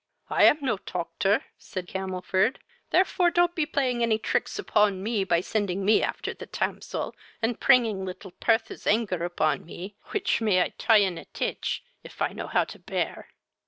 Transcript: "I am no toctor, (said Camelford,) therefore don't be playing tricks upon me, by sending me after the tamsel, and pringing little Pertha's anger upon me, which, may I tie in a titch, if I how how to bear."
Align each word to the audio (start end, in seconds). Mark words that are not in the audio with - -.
"I 0.31 0.45
am 0.45 0.57
no 0.63 0.77
toctor, 0.79 1.43
(said 1.59 1.87
Camelford,) 1.87 2.57
therefore 2.89 3.29
don't 3.29 3.53
be 3.53 3.67
playing 3.67 3.99
tricks 4.23 4.57
upon 4.57 5.03
me, 5.03 5.23
by 5.23 5.41
sending 5.41 5.85
me 5.85 6.01
after 6.01 6.33
the 6.33 6.47
tamsel, 6.47 7.15
and 7.39 7.59
pringing 7.59 8.03
little 8.03 8.31
Pertha's 8.31 8.87
anger 8.87 9.23
upon 9.23 9.63
me, 9.63 9.95
which, 10.05 10.41
may 10.41 10.59
I 10.63 10.69
tie 10.69 10.97
in 10.97 11.19
a 11.19 11.25
titch, 11.25 11.81
if 12.03 12.19
I 12.19 12.33
how 12.33 12.47
how 12.47 12.63
to 12.63 12.79
bear." 12.79 13.27